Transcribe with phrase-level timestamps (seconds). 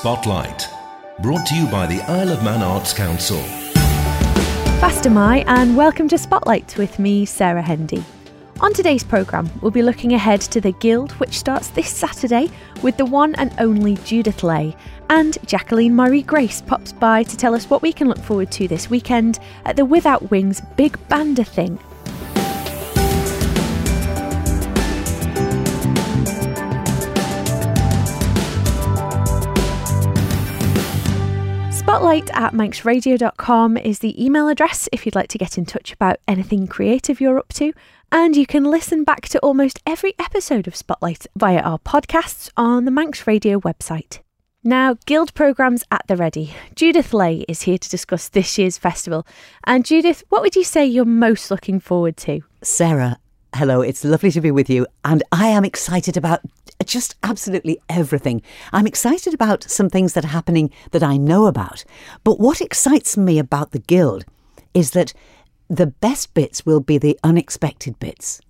[0.00, 0.68] Spotlight.
[1.22, 3.40] Brought to you by the Isle of Man Arts Council.
[4.78, 8.04] Fast am I, and welcome to Spotlight with me, Sarah Hendy.
[8.60, 12.50] On today's programme, we'll be looking ahead to the Guild, which starts this Saturday
[12.82, 14.76] with the one and only Judith Lay.
[15.08, 18.68] And Jacqueline Marie Grace pops by to tell us what we can look forward to
[18.68, 21.78] this weekend at the Without Wings Big Banda Thing
[31.96, 36.18] Spotlight at manxradio.com is the email address if you'd like to get in touch about
[36.28, 37.72] anything creative you're up to.
[38.12, 42.84] And you can listen back to almost every episode of Spotlight via our podcasts on
[42.84, 44.18] the Manx Radio website.
[44.62, 46.54] Now, Guild programmes at the ready.
[46.74, 49.26] Judith Lay is here to discuss this year's festival.
[49.64, 52.42] And Judith, what would you say you're most looking forward to?
[52.60, 53.16] Sarah,
[53.56, 53.80] hello.
[53.80, 54.86] It's lovely to be with you.
[55.04, 56.40] And I am excited about
[56.84, 58.42] just absolutely everything.
[58.72, 61.82] I'm excited about some things that are happening that I know about.
[62.22, 64.26] But what excites me about the Guild
[64.74, 65.14] is that
[65.68, 68.42] the best bits will be the unexpected bits.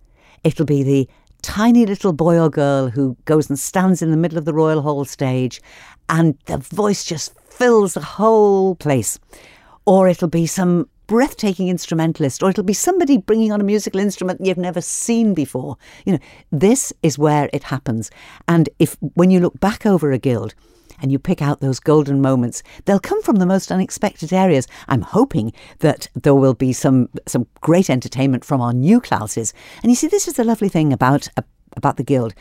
[0.42, 1.08] It'll be the
[1.40, 4.82] tiny little boy or girl who goes and stands in the middle of the Royal
[4.82, 5.62] Hall stage
[6.08, 9.20] and the voice just fills the whole place.
[9.86, 14.44] Or it'll be some breathtaking instrumentalist, or it'll be somebody bringing on a musical instrument
[14.44, 15.76] you've never seen before.
[16.04, 16.18] You know,
[16.50, 18.10] this is where it happens.
[18.48, 20.54] And if when you look back over a guild,
[21.00, 22.62] and you pick out those golden moments.
[22.84, 24.66] They'll come from the most unexpected areas.
[24.88, 29.52] I'm hoping that there will be some some great entertainment from our new classes.
[29.82, 31.28] And you see, this is the lovely thing about
[31.76, 32.34] about the guild.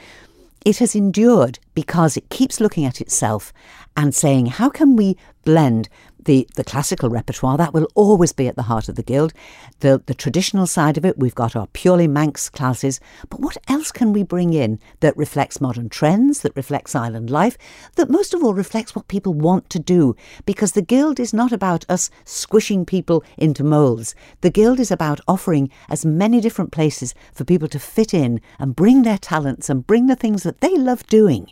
[0.66, 3.54] It has endured because it keeps looking at itself
[3.96, 5.90] and saying, how can we blend
[6.26, 9.34] the, the classical repertoire, that will always be at the heart of the Guild.
[9.80, 13.92] The, the traditional side of it, we've got our purely Manx classes, but what else
[13.92, 17.58] can we bring in that reflects modern trends, that reflects island life,
[17.96, 20.16] that most of all reflects what people want to do?
[20.46, 24.16] Because the Guild is not about us squishing people into moulds.
[24.42, 28.76] The Guild is about offering as many different places for people to fit in and
[28.76, 31.52] bring their talents and bring the things that they love doing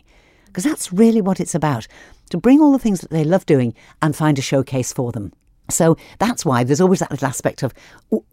[0.54, 1.88] because that's really what it's about
[2.30, 5.32] to bring all the things that they love doing and find a showcase for them.
[5.68, 7.74] So that's why there's always that little aspect of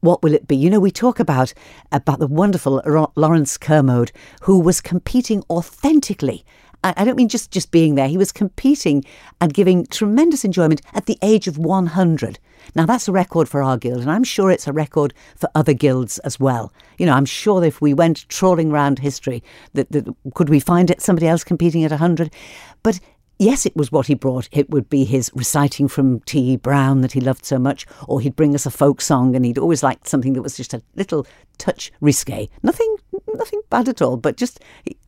[0.01, 0.55] what will it be?
[0.55, 1.51] You know, we talk about
[1.91, 2.83] about the wonderful
[3.15, 4.11] Lawrence Kermode
[4.43, 6.45] who was competing authentically.
[6.83, 8.07] I don't mean just just being there.
[8.07, 9.03] He was competing
[9.39, 12.39] and giving tremendous enjoyment at the age of 100.
[12.75, 15.73] Now that's a record for our guild, and I'm sure it's a record for other
[15.73, 16.73] guilds as well.
[16.97, 19.43] You know, I'm sure if we went trawling around history,
[19.73, 22.33] that, that could we find it somebody else competing at 100?
[22.83, 22.99] But
[23.41, 24.47] yes, it was what he brought.
[24.51, 26.57] It would be his reciting from T.E.
[26.57, 29.57] Brown that he loved so much, or he'd bring us a folk song, and he'd
[29.57, 31.25] always liked something that was just a little
[31.57, 32.49] touch risque.
[32.61, 32.95] Nothing,
[33.33, 34.59] nothing bad at all, but just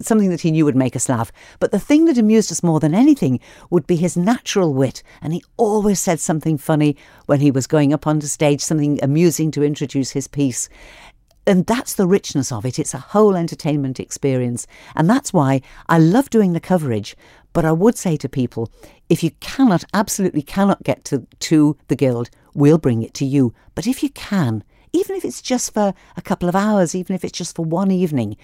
[0.01, 1.31] something that he knew would make us laugh.
[1.59, 3.39] But the thing that amused us more than anything
[3.69, 7.94] would be his natural wit, and he always said something funny when he was going
[7.94, 10.69] up onto stage, something amusing to introduce his piece
[11.45, 12.79] and that's the richness of it.
[12.79, 14.65] It's a whole entertainment experience.
[14.95, 17.17] And that's why I love doing the coverage,
[17.53, 18.71] but I would say to people,
[19.09, 23.53] if you cannot, absolutely cannot get to, to the Guild, we'll bring it to you.
[23.75, 27.23] But if you can, even if it's just for a couple of hours, even if
[27.23, 28.37] it's just for one evening,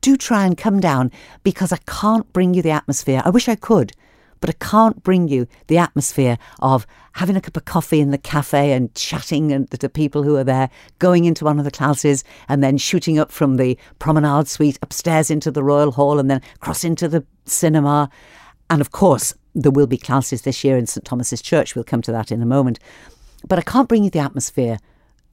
[0.00, 1.10] do try and come down
[1.42, 3.22] because I can't bring you the atmosphere.
[3.24, 3.92] I wish I could,
[4.40, 8.18] but I can't bring you the atmosphere of having a cup of coffee in the
[8.18, 12.24] cafe and chatting and to people who are there, going into one of the classes
[12.48, 16.42] and then shooting up from the promenade suite upstairs into the Royal Hall and then
[16.60, 18.10] cross into the cinema.
[18.68, 21.74] And of course, there will be classes this year in St Thomas's Church.
[21.74, 22.78] We'll come to that in a moment.
[23.48, 24.78] But I can't bring you the atmosphere.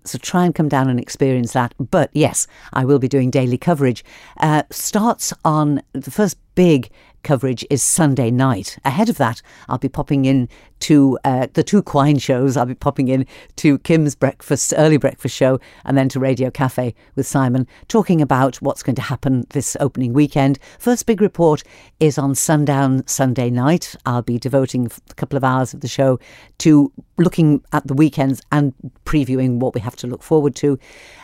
[0.06, 1.74] So try and come down and experience that.
[1.78, 4.04] But yes, I will be doing daily coverage.
[4.38, 6.90] Uh, starts on the first big
[7.24, 8.78] coverage is Sunday night.
[8.86, 10.50] Ahead of that, I'll be popping in
[10.84, 12.58] to uh, the two Quine shows.
[12.58, 13.26] I'll be popping in
[13.58, 18.58] to Kim's breakfast, early breakfast show, and then to Radio Cafe with Simon, talking about
[18.58, 20.60] what's going to happen this opening weekend.
[20.80, 21.64] First big report
[22.00, 23.96] is on sundown Sunday night.
[24.06, 26.20] I'll be devoting a couple of hours of the show
[26.60, 28.74] to looking at the weekends and
[29.06, 30.78] previewing what we have to look forward to.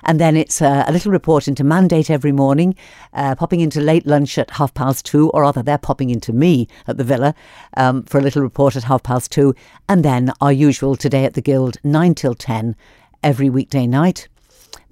[0.04, 2.76] And then it's a little report into mandate every morning,
[3.14, 6.68] uh, popping into late lunch at half past two, or rather, they're popping into me
[6.88, 7.36] at the villa
[7.76, 9.49] um, for a little report at half past two
[9.88, 12.76] and then our usual Today at the Guild, 9 till 10,
[13.24, 14.28] every weekday night,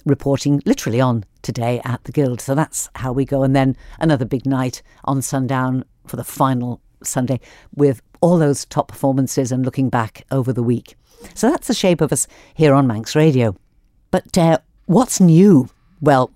[0.05, 2.41] reporting literally on Today at the Guild.
[2.41, 3.43] So that's how we go.
[3.43, 7.39] And then another big night on sundown for the final Sunday
[7.75, 10.95] with all those top performances and looking back over the week.
[11.33, 13.55] So that's the shape of us here on Manx Radio.
[14.11, 15.69] But uh, what's new?
[16.01, 16.31] Well,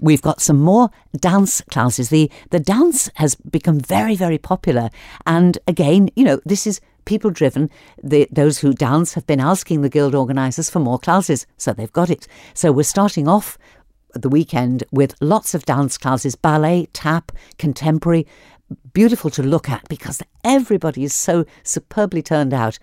[0.00, 2.10] we've got some more dance classes.
[2.10, 4.90] The the dance has become very very popular,
[5.26, 7.70] and again, you know, this is people driven.
[8.02, 11.92] The, those who dance have been asking the guild organisers for more classes, so they've
[11.92, 12.28] got it.
[12.52, 13.56] So we're starting off
[14.12, 18.26] the weekend with lots of dance classes ballet, tap, contemporary.
[18.92, 22.78] Beautiful to look at because everybody is so superbly turned out.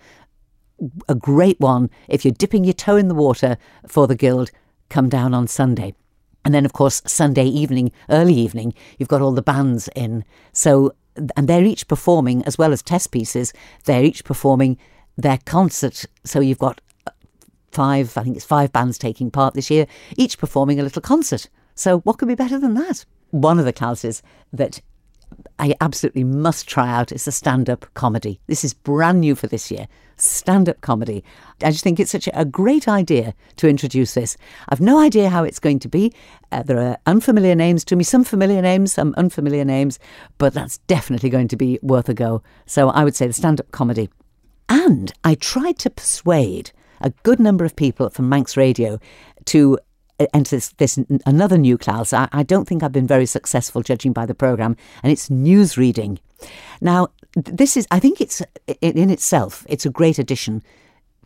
[1.08, 4.50] A great one if you're dipping your toe in the water for the guild,
[4.88, 5.94] come down on Sunday.
[6.44, 10.24] And then, of course, Sunday evening, early evening, you've got all the bands in.
[10.52, 10.94] So,
[11.36, 13.52] and they're each performing, as well as test pieces,
[13.84, 14.78] they're each performing
[15.16, 16.04] their concert.
[16.24, 17.10] So you've got uh,
[17.72, 21.48] five, I think it's five bands taking part this year, each performing a little concert.
[21.74, 23.04] So, what could be better than that?
[23.30, 24.22] One of the classes
[24.52, 24.80] that
[25.64, 28.38] I absolutely must try out is a stand up comedy.
[28.48, 29.88] This is brand new for this year.
[30.18, 31.24] Stand up comedy.
[31.62, 34.36] I just think it's such a great idea to introduce this.
[34.68, 36.12] I've no idea how it's going to be.
[36.52, 39.98] Uh, there are unfamiliar names to me, some familiar names, some unfamiliar names,
[40.36, 42.42] but that's definitely going to be worth a go.
[42.66, 44.10] So I would say the stand up comedy.
[44.68, 49.00] And I tried to persuade a good number of people from Manx Radio
[49.46, 49.78] to
[50.32, 52.12] enter this, this another new class.
[52.12, 55.76] I, I don't think I've been very successful judging by the program, and it's news
[55.76, 56.18] reading.
[56.80, 60.62] Now, this is I think it's in, in itself it's a great addition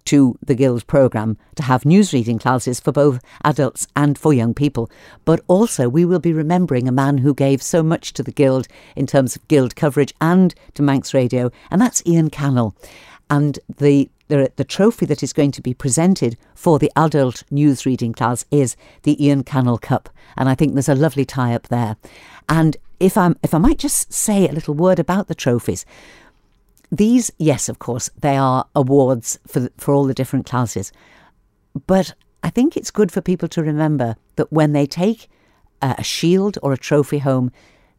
[0.06, 4.54] to the Guild programme to have news reading classes for both adults and for young
[4.54, 4.90] people.
[5.26, 8.68] But also, we will be remembering a man who gave so much to the Guild
[8.96, 12.74] in terms of Guild coverage and to Manx Radio, and that's Ian Cannell.
[13.28, 17.84] And the the, the trophy that is going to be presented for the adult news
[17.84, 20.08] reading class is the Ian Cannell Cup.
[20.36, 21.96] And I think there's a lovely tie up there.
[22.48, 25.84] And if I'm if I might just say a little word about the trophies.
[26.90, 30.92] These, yes, of course, they are awards for for all the different classes.
[31.86, 35.28] But I think it's good for people to remember that when they take
[35.80, 37.52] a shield or a trophy home,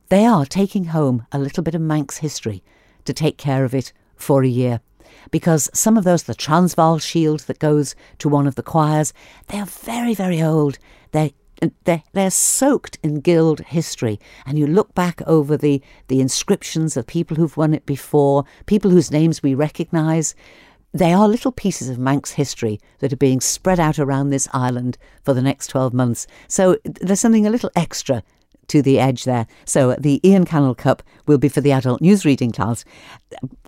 [0.09, 2.63] they are taking home a little bit of Manx history
[3.05, 4.81] to take care of it for a year
[5.31, 9.13] because some of those, the Transvaal shield that goes to one of the choirs,
[9.47, 10.77] they are very, very old.
[11.11, 11.31] They're
[11.83, 17.05] they're, they're soaked in guild history and you look back over the, the inscriptions of
[17.05, 20.35] people who've won it before people whose names we recognise
[20.93, 24.97] they are little pieces of Manx history that are being spread out around this island
[25.23, 26.25] for the next 12 months.
[26.47, 28.23] So there's something a little extra
[28.69, 29.45] to the edge there.
[29.65, 32.85] So the Ian Cannell Cup will be for the adult news reading class.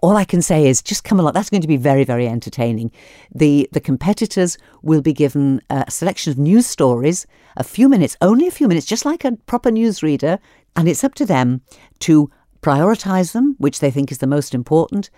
[0.01, 1.33] All I can say is just come along.
[1.33, 2.91] That's going to be very, very entertaining.
[3.33, 7.27] The the competitors will be given a selection of news stories,
[7.57, 10.39] a few minutes, only a few minutes, just like a proper news reader,
[10.75, 11.61] and it's up to them
[11.99, 12.31] to
[12.61, 15.09] prioritise them, which they think is the most important,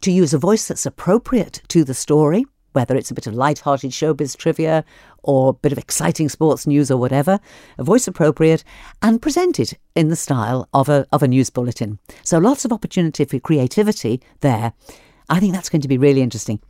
[0.00, 2.46] to use a voice that's appropriate to the story
[2.76, 4.84] whether it's a bit of light-hearted showbiz trivia
[5.26, 7.38] or a bit of exciting sports news or whatever,
[7.78, 8.64] a voice appropriate,
[9.02, 11.98] and presented in the style of a, of a news bulletin.
[12.22, 14.72] So lots of opportunity for creativity there.
[15.28, 16.60] I think that's going to be really interesting.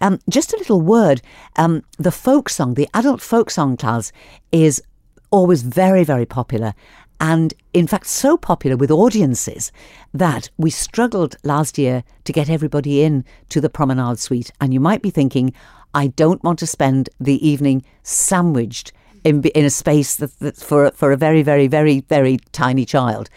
[0.00, 1.20] Um, just a little word
[1.56, 4.10] um, the folk song, the adult folk song class,
[4.52, 4.82] is
[5.30, 6.74] always very, very popular
[7.20, 9.72] and in fact so popular with audiences
[10.12, 14.80] that we struggled last year to get everybody in to the promenade suite and you
[14.80, 15.52] might be thinking
[15.96, 18.92] i don't want to spend the evening sandwiched
[19.24, 23.28] in, in a space that, that's for, for a very very very very tiny child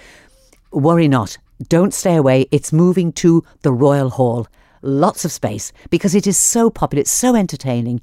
[0.71, 1.37] worry not
[1.67, 4.47] don't stay away it's moving to the royal hall
[4.81, 7.99] lots of space because it is so popular it's so entertaining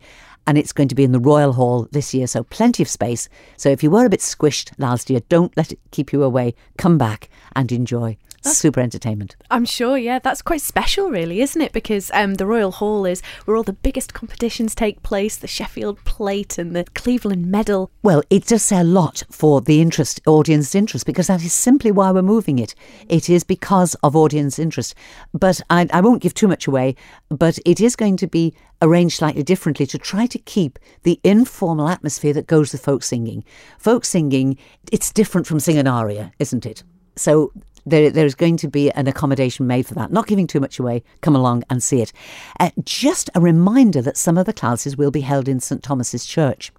[0.47, 3.29] and it's going to be in the Royal Hall this year, so plenty of space.
[3.57, 6.55] So if you were a bit squished last year, don't let it keep you away.
[6.79, 8.17] Come back and enjoy.
[8.47, 9.37] That's, Super entertainment.
[9.50, 10.19] I'm sure, yeah.
[10.19, 11.73] That's quite special, really, isn't it?
[11.73, 16.03] Because um, the Royal Hall is where all the biggest competitions take place the Sheffield
[16.05, 17.91] Plate and the Cleveland Medal.
[18.03, 21.91] Well, it does say a lot for the interest, audience interest, because that is simply
[21.91, 22.75] why we're moving it.
[23.09, 24.95] It is because of audience interest.
[25.33, 26.97] But I, I won't give too much away,
[27.29, 31.88] but it is going to be arranged slightly differently to try to keep the informal
[31.88, 33.45] atmosphere that goes with folk singing.
[33.79, 34.59] Folk singing,
[34.93, 36.83] it's different from singing aria, isn't it?
[37.17, 37.53] So
[37.87, 40.12] there, there's going to be an accommodation made for that.
[40.12, 42.12] Not giving too much away, come along and see it.
[42.61, 46.26] Uh, just a reminder that some of the classes will be held in St Thomas's
[46.26, 46.73] Church,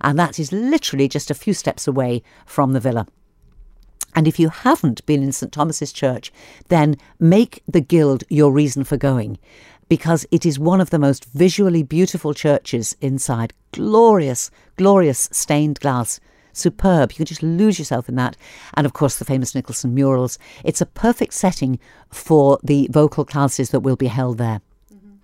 [0.00, 3.06] and that is literally just a few steps away from the villa.
[4.14, 6.32] And if you haven't been in St Thomas's Church,
[6.68, 9.38] then make the Guild your reason for going
[9.88, 13.54] because it is one of the most visually beautiful churches inside.
[13.72, 16.20] Glorious, glorious stained glass
[16.52, 17.12] superb.
[17.12, 18.36] You can just lose yourself in that.
[18.74, 20.38] And of course, the famous Nicholson murals.
[20.64, 21.78] It's a perfect setting
[22.10, 24.60] for the vocal classes that will be held there.
[24.92, 25.16] Mm-hmm.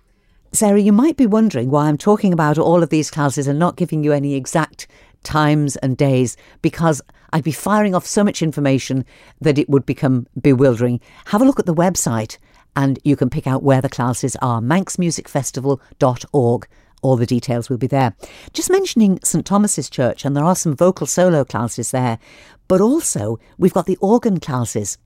[0.51, 3.77] Sarah, you might be wondering why I'm talking about all of these classes and not
[3.77, 4.87] giving you any exact
[5.23, 7.01] times and days because
[7.33, 9.05] I'd be firing off so much information
[9.41, 11.01] that it would become bewildering.
[11.25, 12.37] Have a look at the website
[12.75, 16.67] and you can pick out where the classes are manxmusicfestival.org.
[17.01, 18.15] All the details will be there.
[18.53, 22.19] Just mentioning St Thomas's Church, and there are some vocal solo classes there,
[22.67, 24.97] but also we've got the organ classes.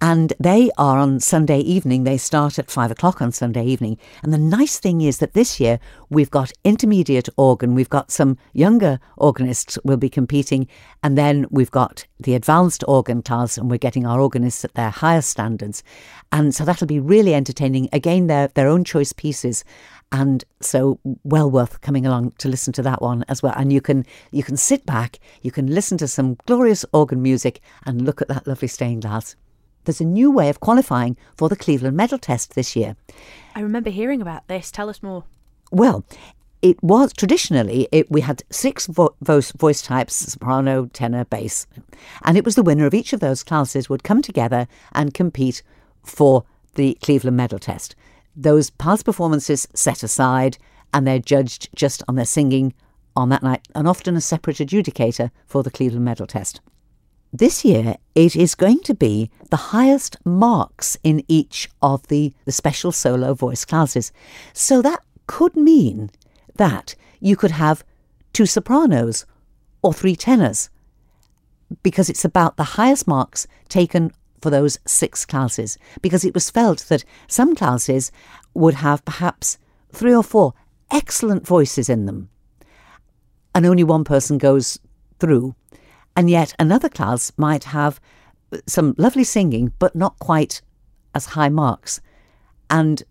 [0.00, 2.04] And they are on Sunday evening.
[2.04, 3.96] They start at five o'clock on Sunday evening.
[4.22, 7.74] And the nice thing is that this year we've got intermediate organ.
[7.74, 10.68] We've got some younger organists will be competing.
[11.02, 14.90] And then we've got the advanced organ class and we're getting our organists at their
[14.90, 15.82] higher standards.
[16.30, 17.88] And so that'll be really entertaining.
[17.90, 19.64] Again, they're their own choice pieces.
[20.12, 23.54] And so well worth coming along to listen to that one as well.
[23.56, 27.60] And you can you can sit back, you can listen to some glorious organ music
[27.86, 29.36] and look at that lovely stained glass
[29.86, 32.96] there's a new way of qualifying for the Cleveland Medal Test this year.
[33.54, 34.70] I remember hearing about this.
[34.70, 35.24] Tell us more.
[35.72, 36.04] Well,
[36.62, 41.66] it was traditionally it, we had six vo- voice, voice types soprano tenor bass
[42.24, 45.62] and it was the winner of each of those classes would come together and compete
[46.02, 47.94] for the cleveland medal test
[48.34, 50.56] those past performances set aside
[50.94, 52.72] and they're judged just on their singing
[53.14, 56.60] on that night and often a separate adjudicator for the cleveland medal test
[57.38, 62.52] this year, it is going to be the highest marks in each of the, the
[62.52, 64.12] special solo voice classes.
[64.52, 66.10] So that could mean
[66.56, 67.84] that you could have
[68.32, 69.26] two sopranos
[69.82, 70.70] or three tenors
[71.82, 75.78] because it's about the highest marks taken for those six classes.
[76.02, 78.12] Because it was felt that some classes
[78.54, 79.58] would have perhaps
[79.92, 80.54] three or four
[80.90, 82.28] excellent voices in them,
[83.54, 84.78] and only one person goes
[85.18, 85.54] through.
[86.16, 88.00] And yet another class might have
[88.66, 90.62] some lovely singing, but not quite
[91.14, 92.00] as high marks.
[92.70, 93.02] And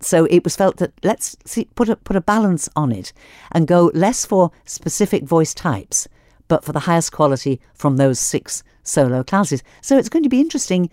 [0.00, 3.12] so it was felt that let's see, put a put a balance on it
[3.52, 6.08] and go less for specific voice types,
[6.48, 9.62] but for the highest quality from those six solo classes.
[9.80, 10.90] So it's going to be interesting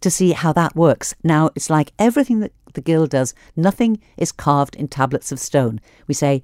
[0.00, 1.14] to see how that works.
[1.22, 5.80] Now it's like everything that the guild does; nothing is carved in tablets of stone.
[6.06, 6.42] We say,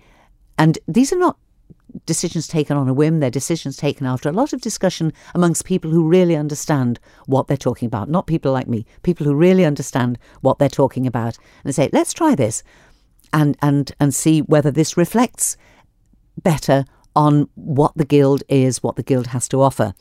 [0.59, 1.38] and these are not
[2.07, 5.91] decisions taken on a whim, they're decisions taken after a lot of discussion amongst people
[5.91, 10.19] who really understand what they're talking about, not people like me, people who really understand
[10.41, 12.63] what they're talking about, and say, let's try this
[13.33, 15.57] and, and, and see whether this reflects
[16.43, 16.85] better
[17.17, 19.95] on what the guild is, what the guild has to offer.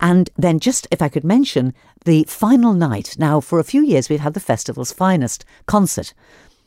[0.00, 3.16] And then, just if I could mention the final night.
[3.18, 6.14] Now, for a few years, we've had the festival's finest concert.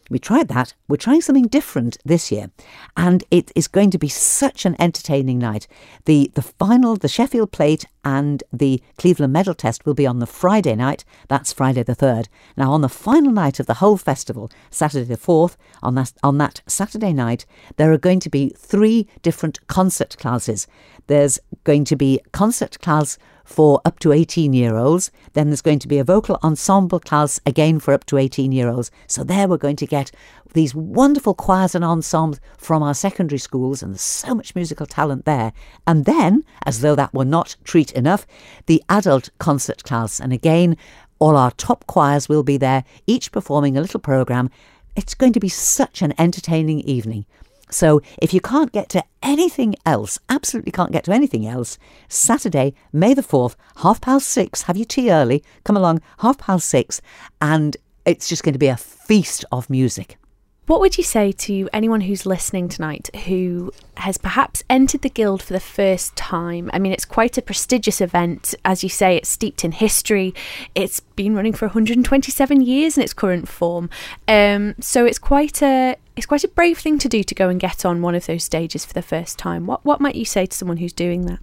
[0.09, 0.73] We tried that.
[0.87, 2.51] We're trying something different this year,
[2.95, 5.67] and it is going to be such an entertaining night.
[6.05, 10.25] The the final, the Sheffield Plate and the Cleveland Medal Test will be on the
[10.25, 11.05] Friday night.
[11.27, 12.29] That's Friday the third.
[12.57, 16.37] Now, on the final night of the whole festival, Saturday the fourth, on that on
[16.39, 17.45] that Saturday night,
[17.77, 20.67] there are going to be three different concert classes.
[21.07, 25.11] There's going to be concert class for up to 18 year olds.
[25.33, 28.69] Then there's going to be a vocal ensemble class again for up to 18 year
[28.69, 28.91] olds.
[29.07, 30.11] So there we're going to get
[30.53, 35.25] these wonderful choirs and ensembles from our secondary schools, and there's so much musical talent
[35.25, 35.51] there.
[35.87, 38.25] And then, as though that were not treat enough,
[38.65, 40.19] the adult concert class.
[40.19, 40.77] And again,
[41.19, 44.49] all our top choirs will be there, each performing a little programme.
[44.95, 47.25] It's going to be such an entertaining evening.
[47.69, 52.75] So if you can't get to anything else, absolutely can't get to anything else, Saturday,
[52.91, 57.01] May the 4th, half past six, have your tea early, come along, half past six,
[57.41, 60.17] and it's just going to be a feast of music.
[60.65, 65.43] What would you say to anyone who's listening tonight who has perhaps entered the Guild
[65.43, 66.69] for the first time?
[66.71, 68.55] I mean, it's quite a prestigious event.
[68.63, 70.33] As you say, it's steeped in history.
[70.73, 73.89] It's been running for 127 years in its current form.
[74.25, 77.59] Um, so it's quite a it's quite a brave thing to do to go and
[77.59, 79.65] get on one of those stages for the first time.
[79.65, 81.39] What what might you say to someone who's doing that?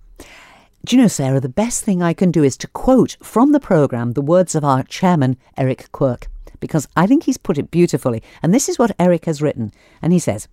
[0.83, 3.61] Do you know, Sarah, the best thing I can do is to quote from the
[3.61, 6.30] programme the words of our chairman, Eric Quirk
[6.61, 8.23] because I think he's put it beautifully.
[8.43, 9.73] And this is what Eric has written.
[10.01, 10.49] And he says,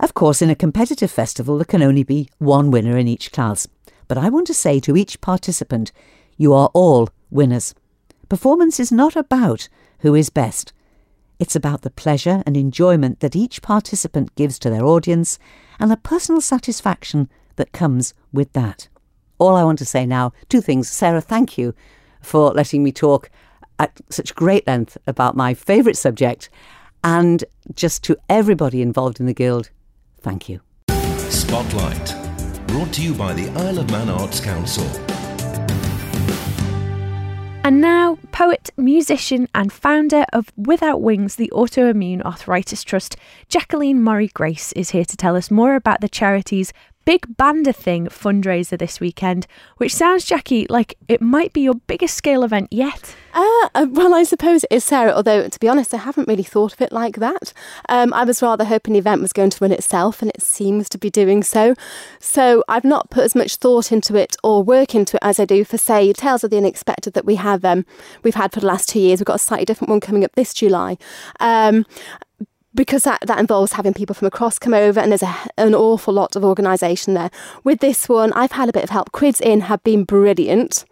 [0.00, 3.68] Of course, in a competitive festival, there can only be one winner in each class.
[4.08, 5.92] But I want to say to each participant,
[6.36, 7.74] you are all winners.
[8.28, 9.68] Performance is not about
[10.00, 10.72] who is best.
[11.38, 15.38] It's about the pleasure and enjoyment that each participant gives to their audience
[15.78, 18.88] and the personal satisfaction that comes with that.
[19.38, 20.88] All I want to say now, two things.
[20.88, 21.74] Sarah, thank you
[22.22, 23.30] for letting me talk
[23.78, 26.48] at such great length about my favourite subject
[27.04, 29.70] and just to everybody involved in the Guild,
[30.20, 30.60] thank you.
[31.30, 32.14] Spotlight,
[32.66, 34.84] brought to you by the Isle of Man Arts Council.
[37.62, 43.16] And now, poet, musician, and founder of Without Wings, the Autoimmune Arthritis Trust,
[43.48, 46.72] Jacqueline Murray Grace, is here to tell us more about the charities
[47.06, 49.46] big Band a Thing fundraiser this weekend,
[49.78, 53.16] which sounds, Jackie, like it might be your biggest scale event yet.
[53.32, 56.42] Uh, uh, well, I suppose it is, Sarah, although to be honest, I haven't really
[56.42, 57.52] thought of it like that.
[57.88, 60.88] Um, I was rather hoping the event was going to run itself, and it seems
[60.90, 61.74] to be doing so.
[62.18, 65.44] So I've not put as much thought into it or work into it as I
[65.44, 67.86] do for, say, Tales of the Unexpected that we have um,
[68.24, 69.20] we've had for the last two years.
[69.20, 70.98] We've got a slightly different one coming up this July.
[71.38, 71.86] Um,
[72.76, 76.14] because that, that involves having people from across come over and there's a, an awful
[76.14, 77.30] lot of organisation there.
[77.64, 79.10] With this one, I've had a bit of help.
[79.12, 80.84] Quids In have been brilliant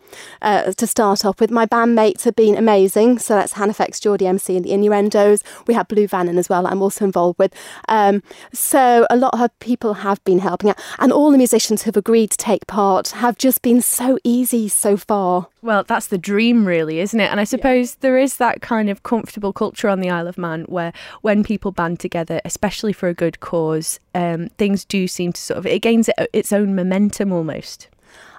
[0.42, 1.50] uh, to start off with.
[1.50, 3.18] My bandmates have been amazing.
[3.18, 5.42] So that's Hannafex, Geordie MC, and the Innuendos.
[5.66, 7.54] We have Blue Vannon as well, I'm also involved with.
[7.88, 10.80] Um, so a lot of people have been helping out.
[10.98, 14.96] And all the musicians who've agreed to take part have just been so easy so
[14.96, 15.48] far.
[15.62, 17.30] Well, that's the dream, really, isn't it?
[17.30, 17.96] And I suppose yeah.
[18.00, 20.92] there is that kind of comfortable culture on the Isle of Man where
[21.22, 25.58] when people band together, especially for a good cause, um, things do seem to sort
[25.58, 27.88] of, it gains its own momentum almost.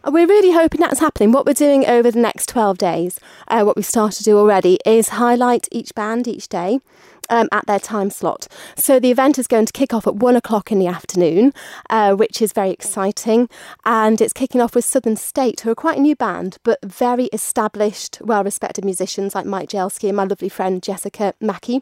[0.07, 1.31] We're really hoping that's happening.
[1.31, 4.77] What we're doing over the next 12 days, uh, what we've started to do already,
[4.85, 6.79] is highlight each band each day
[7.29, 8.48] um, at their time slot.
[8.75, 11.53] So the event is going to kick off at one o'clock in the afternoon,
[11.89, 13.50] uh, which is very exciting.
[13.86, 17.25] And it's kicking off with Southern State, who are quite a new band, but very
[17.25, 21.82] established, well respected musicians like Mike Jelski and my lovely friend Jessica Mackey.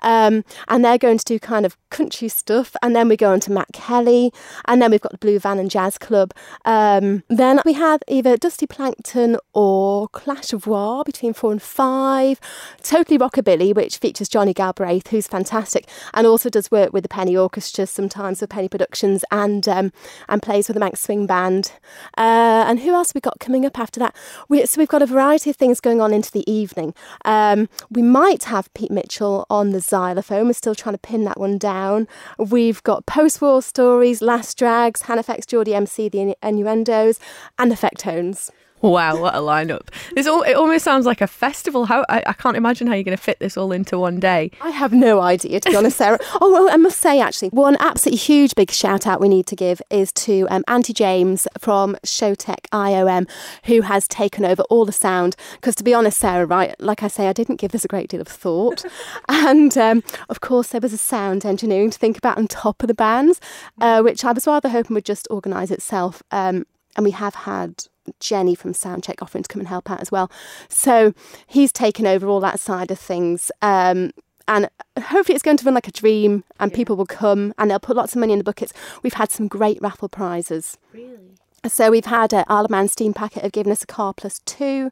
[0.00, 2.74] Um, and they're going to do kind of country stuff.
[2.82, 4.32] And then we go on to Matt Kelly.
[4.66, 6.32] And then we've got the Blue Van and Jazz Club.
[6.64, 12.40] Um, then we have either Dusty Plankton or Clash of War between four and five.
[12.82, 17.08] Totally Rockabilly, which features Johnny Galbraith Braith, who's fantastic, and also does work with the
[17.08, 19.92] Penny Orchestra sometimes with Penny Productions and um,
[20.28, 21.72] and plays with the Manx Swing Band.
[22.16, 24.14] Uh, and who else we got coming up after that?
[24.48, 26.94] We, so we've got a variety of things going on into the evening.
[27.24, 30.46] Um, we might have Pete Mitchell on the xylophone.
[30.46, 32.06] We're still trying to pin that one down.
[32.38, 37.18] We've got post-war stories, last drags, Hannafex, Geordie MC, the innuendos,
[37.58, 38.50] and the Fectones.
[38.80, 39.88] Wow, what a lineup!
[40.14, 41.86] This all it almost sounds like a festival.
[41.86, 44.52] How I, I can't imagine how you're going to fit this all into one day.
[44.60, 46.18] I have no idea, to be honest, Sarah.
[46.40, 49.56] oh, well, I must say actually, one absolutely huge big shout out we need to
[49.56, 53.28] give is to um, Auntie James from Showtech IOM,
[53.64, 55.34] who has taken over all the sound.
[55.54, 58.08] Because to be honest, Sarah, right, like I say, I didn't give this a great
[58.08, 58.84] deal of thought,
[59.28, 62.86] and um, of course there was a sound engineering to think about on top of
[62.86, 63.40] the bands,
[63.80, 66.22] uh, which I was rather hoping would just organise itself.
[66.30, 66.64] Um,
[66.98, 67.84] and we have had
[68.18, 70.28] Jenny from Soundcheck offering to come and help out as well.
[70.68, 71.14] So
[71.46, 73.52] he's taken over all that side of things.
[73.62, 74.10] Um,
[74.48, 74.68] and
[75.00, 76.76] hopefully it's going to run like a dream and yeah.
[76.76, 78.72] people will come and they'll put lots of money in the buckets.
[79.04, 80.76] We've had some great raffle prizes.
[80.92, 81.36] Really?
[81.68, 84.40] So we've had uh, Isle of Man Steam Packet have given us a car plus
[84.40, 84.90] two.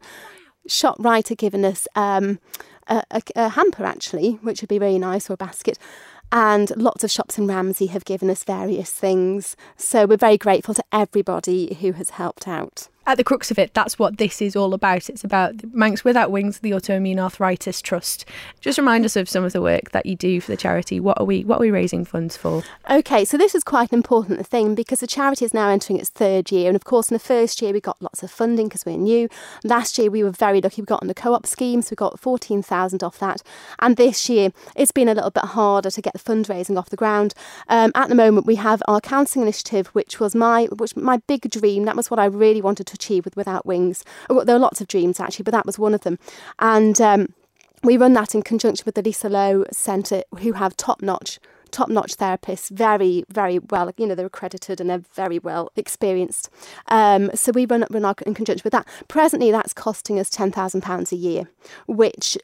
[0.68, 2.38] ShopRite have given us um,
[2.86, 5.76] a, a, a hamper actually, which would be really nice, or a basket.
[6.32, 9.56] And lots of shops in Ramsey have given us various things.
[9.76, 13.72] So we're very grateful to everybody who has helped out at the crux of it,
[13.72, 15.08] that's what this is all about.
[15.08, 18.24] It's about Manx Without Wings, the Autoimmune Arthritis Trust.
[18.60, 20.98] Just remind us of some of the work that you do for the charity.
[20.98, 22.64] What are we what are we raising funds for?
[22.90, 26.10] Okay, so this is quite an important thing because the charity is now entering its
[26.10, 28.84] third year, and of course, in the first year we got lots of funding because
[28.84, 29.28] we're new.
[29.62, 32.18] Last year we were very lucky; we got on the co-op scheme, so we got
[32.18, 33.42] fourteen thousand off that.
[33.78, 36.96] And this year it's been a little bit harder to get the fundraising off the
[36.96, 37.34] ground.
[37.68, 41.48] Um, at the moment, we have our counselling initiative, which was my which my big
[41.50, 41.84] dream.
[41.84, 44.04] That was what I really wanted to achieve with Without Wings.
[44.28, 46.18] There were lots of dreams actually, but that was one of them.
[46.58, 47.34] And um,
[47.82, 51.38] we run that in conjunction with the Lisa Lowe Centre, who have top notch
[51.70, 56.48] top notch therapists, very, very well, you know, they're accredited and they're very well experienced.
[56.88, 58.86] Um, so we run, run our, in conjunction with that.
[59.08, 61.50] Presently, that's costing us £10,000 a year,
[61.86, 62.38] which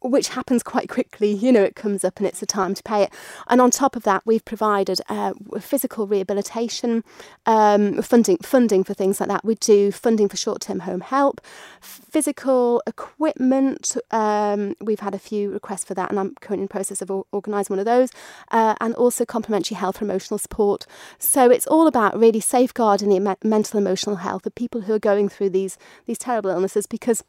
[0.00, 1.32] which happens quite quickly.
[1.32, 3.12] You know, it comes up and it's a time to pay it.
[3.48, 7.02] And on top of that, we've provided uh, physical rehabilitation
[7.46, 9.44] um, funding, funding for things like that.
[9.44, 11.40] We do funding for short-term home help,
[11.80, 13.96] physical equipment.
[14.10, 17.10] Um, we've had a few requests for that, and I'm currently in the process of
[17.32, 18.10] organising one of those,
[18.50, 20.86] uh, and also complementary health and emotional support.
[21.18, 25.28] So it's all about really safeguarding the mental emotional health of people who are going
[25.28, 27.24] through these these terrible illnesses because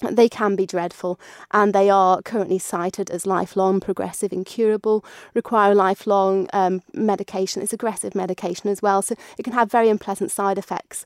[0.00, 1.18] they can be dreadful
[1.50, 7.62] and they are currently cited as lifelong, progressive, incurable, require lifelong um, medication.
[7.62, 11.04] It's aggressive medication as well, so it can have very unpleasant side effects.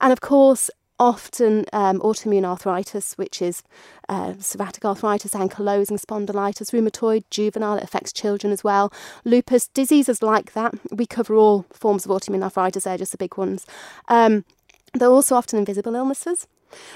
[0.00, 3.62] And of course, often um, autoimmune arthritis, which is
[4.08, 8.92] uh, psoriatic arthritis, ankylosing spondylitis, rheumatoid, juvenile, it affects children as well,
[9.24, 10.74] lupus, diseases like that.
[10.92, 13.66] We cover all forms of autoimmune arthritis, they're just the big ones.
[14.08, 14.44] Um,
[14.92, 16.46] they're also often invisible illnesses.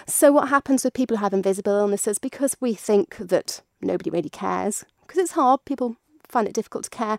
[0.07, 2.19] So, what happens with people who have invisible illnesses?
[2.19, 5.97] Because we think that nobody really cares, because it's hard, people
[6.29, 7.19] find it difficult to care,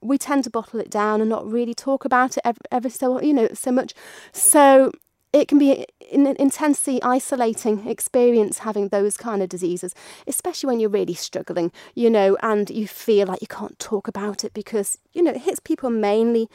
[0.00, 3.20] we tend to bottle it down and not really talk about it ever, ever so
[3.20, 3.94] you know so much.
[4.32, 4.92] So
[5.32, 9.94] it can be an intensely isolating experience having those kind of diseases,
[10.26, 14.44] especially when you're really struggling, you know, and you feel like you can't talk about
[14.44, 16.48] it because, you know, it hits people mainly.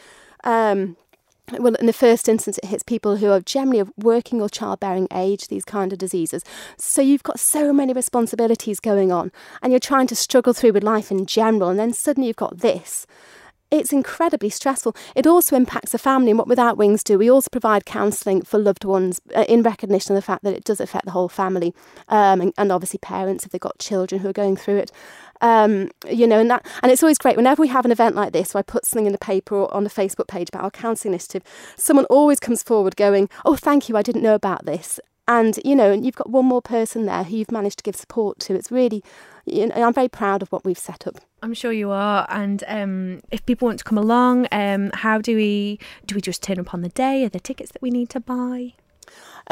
[0.43, 0.97] Um,
[1.51, 5.07] well, in the first instance, it hits people who are generally of working or childbearing
[5.13, 6.43] age, these kind of diseases.
[6.77, 9.31] So you've got so many responsibilities going on,
[9.61, 12.59] and you're trying to struggle through with life in general, and then suddenly you've got
[12.59, 13.05] this
[13.71, 14.95] it's incredibly stressful.
[15.15, 16.31] It also impacts the family.
[16.31, 20.15] And what Without Wings do, we also provide counselling for loved ones uh, in recognition
[20.15, 21.73] of the fact that it does affect the whole family
[22.07, 24.91] um, and, and, obviously parents if they've got children who are going through it.
[25.41, 28.33] Um, you know, and that, and it's always great whenever we have an event like
[28.33, 28.49] this.
[28.49, 31.13] So I put something in the paper or on the Facebook page about our counselling
[31.13, 31.43] initiative.
[31.77, 35.75] Someone always comes forward going, "Oh, thank you, I didn't know about this," and you
[35.75, 38.55] know, and you've got one more person there who you've managed to give support to.
[38.55, 39.03] It's really,
[39.45, 41.19] you know, I'm very proud of what we've set up.
[41.41, 42.25] I'm sure you are.
[42.29, 46.15] And um, if people want to come along, um, how do we do?
[46.15, 47.25] We just turn up on the day?
[47.25, 48.73] Are there tickets that we need to buy?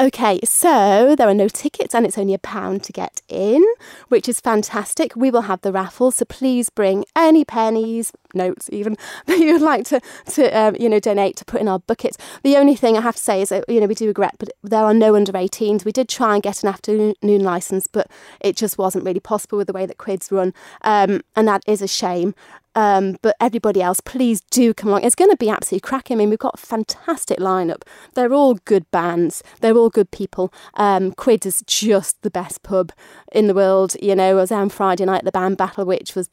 [0.00, 3.64] Okay, so there are no tickets and it's only a pound to get in,
[4.08, 5.14] which is fantastic.
[5.14, 9.84] We will have the raffle, so please bring any pennies, notes even, that you'd like
[9.86, 12.16] to, to um, you know, donate to put in our bucket.
[12.42, 14.50] The only thing I have to say is, that, you know, we do regret, but
[14.64, 15.84] there are no under 18s.
[15.84, 19.68] We did try and get an afternoon licence, but it just wasn't really possible with
[19.68, 22.34] the way that quids run, um, and that is a shame.
[22.74, 25.04] Um, but everybody else, please do come along.
[25.04, 26.16] It's going to be absolutely cracking.
[26.16, 27.82] I mean, we've got a fantastic lineup.
[28.14, 29.42] They're all good bands.
[29.60, 30.52] They're all good people.
[30.74, 32.92] Um, Quid is just the best pub
[33.32, 33.96] in the world.
[34.02, 36.28] You know, I was on Friday night at the band battle, which was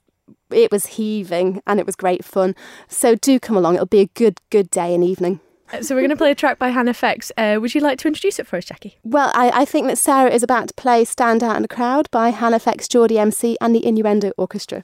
[0.49, 2.55] it was heaving and it was great fun.
[2.87, 3.75] So do come along.
[3.75, 5.39] It'll be a good good day and evening.
[5.71, 7.31] Uh, so we're going to play a track by Hannafex.
[7.37, 8.97] Uh, would you like to introduce it for us, Jackie?
[9.03, 12.09] Well, I, I think that Sarah is about to play "Stand Out in the Crowd"
[12.11, 14.83] by Hannafex, Geordie MC, and the Innuendo Orchestra.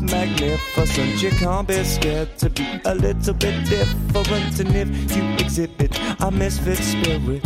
[0.00, 1.22] Magnificent.
[1.22, 4.60] You can't be scared to be a little bit different.
[4.60, 7.44] And if you exhibit a misfit spirit,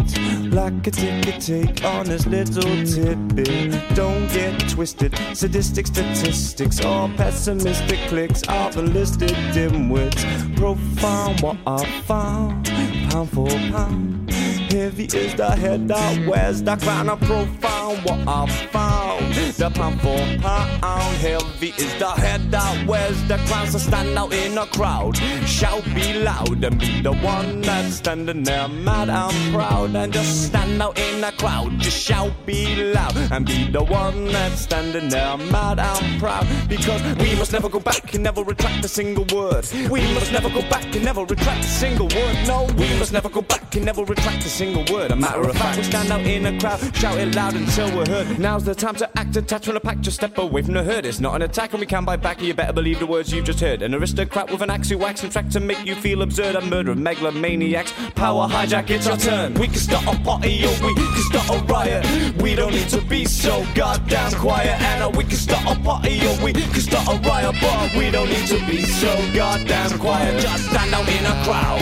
[0.52, 5.16] like a ticket take on this little tidbit, don't get twisted.
[5.34, 10.22] Sadistic statistics or pessimistic clicks the listed dimwits.
[10.56, 12.66] Profound what I found,
[13.10, 14.30] pound for pound.
[14.70, 19.45] Heavy is the head that wears the crown of profound what I found.
[19.56, 21.16] The pound for pound.
[21.16, 23.66] Heavy is the head that wears the crown.
[23.68, 25.16] So stand out in a crowd.
[25.46, 29.96] Shout be loud and be the one that's standing there mad and proud.
[29.96, 31.78] And just stand out in a crowd.
[31.78, 36.46] Just shout be loud and be the one that's standing there mad and proud.
[36.68, 39.66] Because we must never go back and never retract a single word.
[39.90, 42.46] We must never go back and never retract a single word.
[42.46, 45.12] No, we must never go back and never retract a single word.
[45.12, 48.06] A matter of fact, we stand out in a crowd, shout it loud until we're
[48.06, 48.38] heard.
[48.38, 51.06] Now's the time to act attached from a pack, just step away from the herd.
[51.06, 52.42] It's not an attack, and we can buy back.
[52.42, 53.80] You better believe the words you've just heard.
[53.80, 56.56] An aristocrat with an axe who whacks and track to make you feel absurd.
[56.56, 59.54] A murder of megalomaniacs, power hijack, it's our turn.
[59.54, 62.42] We can start a party or we can start a riot.
[62.42, 64.80] We don't need to be so goddamn quiet.
[64.80, 68.10] And uh, we can start a party or we can start a riot, but we
[68.10, 70.40] don't need to be so goddamn quiet.
[70.40, 71.80] Just stand out in a crowd.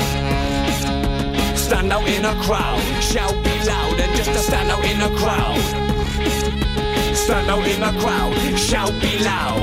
[1.56, 5.16] Stand out in a crowd, shout be loud and just to stand out in a
[5.16, 5.93] crowd.
[7.24, 9.53] Stand out in a crowd, shout be loud.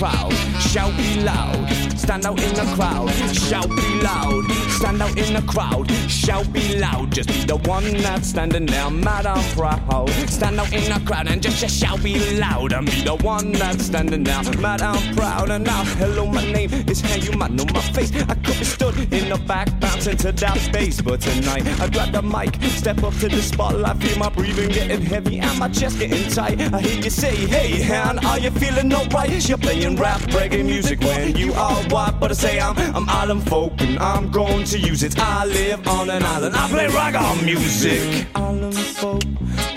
[0.00, 1.68] Crowd, shout be loud.
[1.98, 4.44] Stand out in the crowd, shout be loud.
[4.70, 7.12] Stand out in the crowd, shout be loud.
[7.12, 10.08] Just be the one that's standing there, mad and proud.
[10.26, 12.72] Stand out in the crowd and just, just shout be loud.
[12.72, 15.50] And be the one that's standing there, mad and proud.
[15.50, 18.10] And now, hello, my name is Hey, you might know my face.
[18.14, 21.02] I could be stood in the back, bouncing to that bass.
[21.02, 25.02] But tonight, I grab the mic, step up to the spotlight, feel my breathing getting
[25.02, 26.58] heavy and my chest getting tight.
[26.72, 29.19] I hear you say, Hey, Han, are you feeling alright?
[29.50, 32.18] You're playing rap, reggae music when you are white?
[32.20, 35.18] But I say I'm, I'm island folk and I'm going to use it.
[35.18, 38.26] I live on an island, I play reggae music.
[38.34, 39.24] Island folk,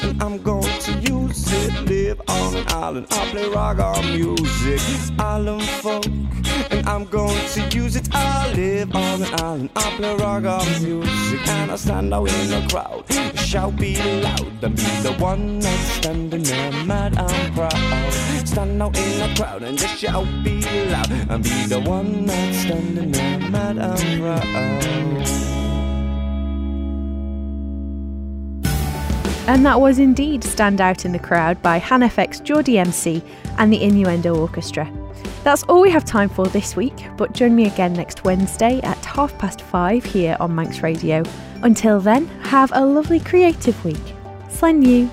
[0.04, 1.90] and I'm going to use it.
[1.90, 5.20] Live on an island, I play reggae music.
[5.20, 8.08] Island folk, and I'm going to use it.
[8.14, 11.48] I live on an island, reggae music.
[11.48, 15.92] And I stand out in the crowd, shout be loud, and be the one that's
[16.00, 18.14] standing there, mad and proud.
[18.48, 22.58] Stand out in the crowd and just shout be loud, and be the one that's
[22.58, 25.04] standing there, mad and proud.
[29.46, 33.22] And that was indeed Stand Out in the Crowd by HanFX, Geordie MC,
[33.58, 34.90] and the Innuendo Orchestra.
[35.44, 39.04] That's all we have time for this week, but join me again next Wednesday at
[39.04, 41.24] half past five here on Manx Radio.
[41.64, 44.16] Until then, have a lovely creative week.
[44.48, 45.12] Slen you.